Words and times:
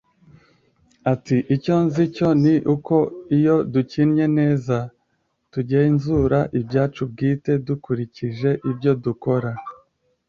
ati: 1.13 1.37
icyo 1.55 1.75
nzi 1.85 2.03
cyo 2.15 2.29
ni 2.43 2.55
uko 2.73 2.95
iyo 3.37 3.55
dukinnye 3.73 4.25
neza, 4.37 4.77
tugenzura 5.53 6.39
ibyacu 6.59 7.01
bwite 7.11 7.51
dukurikije 7.67 8.49
ibyo 8.71 8.91
dukora 9.05 9.51